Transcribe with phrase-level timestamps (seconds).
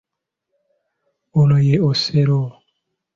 [1.39, 2.39] Ono ye Osero.